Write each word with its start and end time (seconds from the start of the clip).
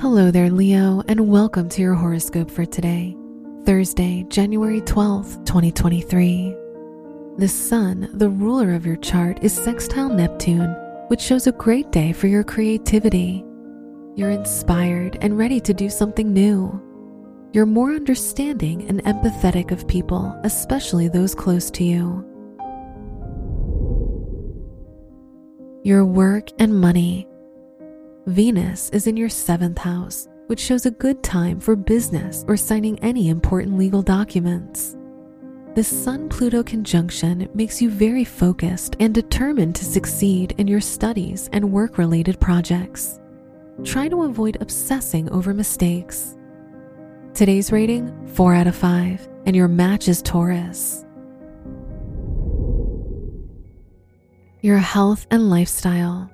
Hello 0.00 0.32
there, 0.32 0.50
Leo, 0.50 1.02
and 1.06 1.28
welcome 1.28 1.68
to 1.68 1.80
your 1.80 1.94
horoscope 1.94 2.50
for 2.50 2.66
today, 2.66 3.16
Thursday, 3.64 4.26
January 4.28 4.80
12th, 4.80 5.46
2023. 5.46 6.54
The 7.38 7.48
Sun, 7.48 8.10
the 8.12 8.28
ruler 8.28 8.74
of 8.74 8.84
your 8.84 8.96
chart, 8.96 9.38
is 9.42 9.54
sextile 9.54 10.08
Neptune, 10.08 10.74
which 11.08 11.20
shows 11.20 11.46
a 11.46 11.52
great 11.52 11.92
day 11.92 12.12
for 12.12 12.26
your 12.26 12.42
creativity. 12.42 13.44
You're 14.16 14.32
inspired 14.32 15.16
and 15.20 15.38
ready 15.38 15.60
to 15.60 15.72
do 15.72 15.88
something 15.88 16.32
new. 16.32 16.82
You're 17.52 17.64
more 17.64 17.92
understanding 17.92 18.88
and 18.88 19.02
empathetic 19.04 19.70
of 19.70 19.86
people, 19.86 20.36
especially 20.42 21.06
those 21.06 21.36
close 21.36 21.70
to 21.70 21.84
you. 21.84 22.24
Your 25.84 26.04
work 26.04 26.48
and 26.58 26.78
money. 26.80 27.28
Venus 28.26 28.88
is 28.88 29.06
in 29.06 29.18
your 29.18 29.28
seventh 29.28 29.76
house, 29.76 30.28
which 30.46 30.58
shows 30.58 30.86
a 30.86 30.90
good 30.90 31.22
time 31.22 31.60
for 31.60 31.76
business 31.76 32.42
or 32.48 32.56
signing 32.56 32.98
any 33.00 33.28
important 33.28 33.76
legal 33.76 34.00
documents. 34.00 34.96
The 35.74 35.84
Sun 35.84 36.30
Pluto 36.30 36.62
conjunction 36.62 37.50
makes 37.52 37.82
you 37.82 37.90
very 37.90 38.24
focused 38.24 38.96
and 38.98 39.12
determined 39.12 39.76
to 39.76 39.84
succeed 39.84 40.54
in 40.56 40.66
your 40.66 40.80
studies 40.80 41.50
and 41.52 41.70
work 41.70 41.98
related 41.98 42.40
projects. 42.40 43.20
Try 43.84 44.08
to 44.08 44.22
avoid 44.22 44.56
obsessing 44.62 45.28
over 45.28 45.52
mistakes. 45.52 46.38
Today's 47.34 47.72
rating 47.72 48.26
4 48.28 48.54
out 48.54 48.66
of 48.66 48.76
5, 48.76 49.28
and 49.44 49.54
your 49.54 49.68
match 49.68 50.08
is 50.08 50.22
Taurus. 50.22 51.04
Your 54.62 54.78
health 54.78 55.26
and 55.30 55.50
lifestyle. 55.50 56.30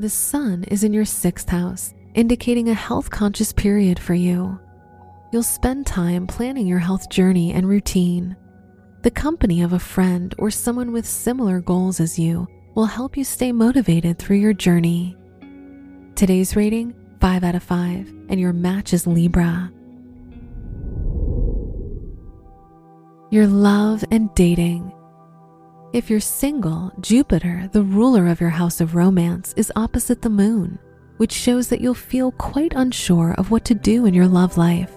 The 0.00 0.08
sun 0.08 0.64
is 0.64 0.82
in 0.82 0.94
your 0.94 1.04
sixth 1.04 1.50
house, 1.50 1.92
indicating 2.14 2.70
a 2.70 2.74
health 2.74 3.10
conscious 3.10 3.52
period 3.52 3.98
for 3.98 4.14
you. 4.14 4.58
You'll 5.30 5.42
spend 5.42 5.86
time 5.86 6.26
planning 6.26 6.66
your 6.66 6.78
health 6.78 7.10
journey 7.10 7.52
and 7.52 7.68
routine. 7.68 8.34
The 9.02 9.10
company 9.10 9.60
of 9.60 9.74
a 9.74 9.78
friend 9.78 10.34
or 10.38 10.50
someone 10.50 10.92
with 10.92 11.04
similar 11.04 11.60
goals 11.60 12.00
as 12.00 12.18
you 12.18 12.48
will 12.74 12.86
help 12.86 13.14
you 13.14 13.24
stay 13.24 13.52
motivated 13.52 14.18
through 14.18 14.38
your 14.38 14.54
journey. 14.54 15.18
Today's 16.14 16.56
rating 16.56 16.94
5 17.20 17.44
out 17.44 17.54
of 17.54 17.62
5, 17.62 18.08
and 18.30 18.40
your 18.40 18.54
match 18.54 18.94
is 18.94 19.06
Libra. 19.06 19.70
Your 23.30 23.46
love 23.46 24.02
and 24.10 24.34
dating. 24.34 24.94
If 25.92 26.08
you're 26.08 26.20
single, 26.20 26.92
Jupiter, 27.00 27.68
the 27.72 27.82
ruler 27.82 28.28
of 28.28 28.40
your 28.40 28.50
house 28.50 28.80
of 28.80 28.94
romance, 28.94 29.52
is 29.56 29.72
opposite 29.74 30.22
the 30.22 30.30
moon, 30.30 30.78
which 31.16 31.32
shows 31.32 31.66
that 31.68 31.80
you'll 31.80 31.94
feel 31.94 32.30
quite 32.30 32.72
unsure 32.76 33.34
of 33.34 33.50
what 33.50 33.64
to 33.64 33.74
do 33.74 34.06
in 34.06 34.14
your 34.14 34.28
love 34.28 34.56
life. 34.56 34.96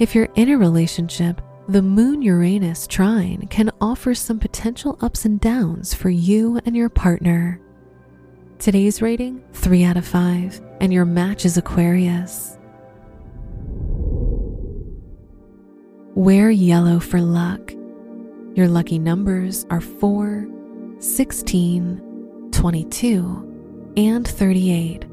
If 0.00 0.12
you're 0.12 0.28
in 0.34 0.48
a 0.48 0.58
relationship, 0.58 1.40
the 1.68 1.80
Moon 1.80 2.22
Uranus 2.22 2.88
trine 2.88 3.46
can 3.50 3.70
offer 3.80 4.12
some 4.12 4.40
potential 4.40 4.98
ups 5.00 5.26
and 5.26 5.40
downs 5.40 5.94
for 5.94 6.10
you 6.10 6.58
and 6.66 6.74
your 6.74 6.88
partner. 6.88 7.60
Today's 8.58 9.00
rating 9.00 9.44
3 9.52 9.84
out 9.84 9.96
of 9.96 10.04
5, 10.04 10.60
and 10.80 10.92
your 10.92 11.04
match 11.04 11.44
is 11.44 11.56
Aquarius. 11.56 12.58
Wear 16.16 16.50
yellow 16.50 16.98
for 16.98 17.20
luck. 17.20 17.74
Your 18.54 18.68
lucky 18.68 18.98
numbers 18.98 19.64
are 19.70 19.80
4, 19.80 20.46
16, 20.98 22.48
22, 22.50 23.92
and 23.96 24.26
38. 24.26 25.04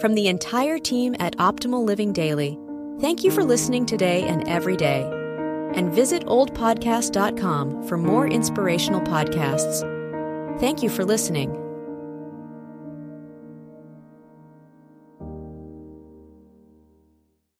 From 0.00 0.14
the 0.14 0.28
entire 0.28 0.78
team 0.78 1.16
at 1.18 1.36
Optimal 1.38 1.84
Living 1.84 2.12
Daily, 2.12 2.56
thank 3.00 3.24
you 3.24 3.32
for 3.32 3.42
listening 3.42 3.84
today 3.84 4.22
and 4.22 4.46
every 4.48 4.76
day. 4.76 5.02
And 5.74 5.92
visit 5.92 6.24
oldpodcast.com 6.26 7.88
for 7.88 7.98
more 7.98 8.28
inspirational 8.28 9.00
podcasts. 9.00 9.80
Thank 10.60 10.82
you 10.82 10.88
for 10.88 11.04
listening. 11.04 11.67